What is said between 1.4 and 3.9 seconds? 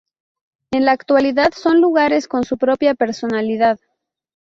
son lugares con su propia personalidad.